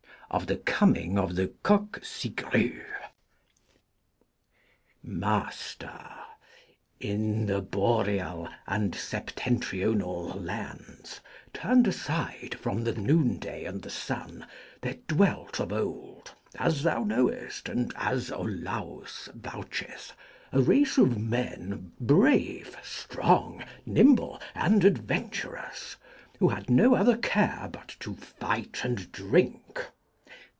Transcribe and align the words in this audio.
Of 0.33 0.47
the 0.47 0.55
Coming 0.55 1.19
of 1.19 1.35
the 1.35 1.49
Coqcigrues. 1.61 2.85
Master, 5.03 6.09
In 7.01 7.47
the 7.47 7.59
Boreal 7.61 8.47
and 8.65 8.93
Septentrional 8.93 10.33
lands, 10.41 11.19
turned 11.51 11.85
aside 11.85 12.55
from 12.61 12.85
the 12.85 12.95
noonday 12.95 13.65
and 13.65 13.81
the 13.81 13.89
sun, 13.89 14.47
there 14.79 14.99
dwelt 15.05 15.59
of 15.59 15.73
old 15.73 16.31
(as 16.55 16.83
thou 16.83 17.03
knowest, 17.03 17.67
and 17.67 17.91
as 17.97 18.31
Olaus 18.31 19.27
voucheth) 19.35 20.13
a 20.53 20.61
race 20.61 20.97
of 20.97 21.17
men, 21.17 21.91
brave, 21.99 22.77
strong, 22.81 23.65
nimble, 23.85 24.39
and 24.55 24.85
adventurous, 24.85 25.97
who 26.39 26.47
had 26.47 26.69
no 26.69 26.95
other 26.95 27.17
care 27.17 27.67
but 27.69 27.97
to 27.99 28.13
fight 28.15 28.85
and 28.85 29.11
drink. 29.11 29.59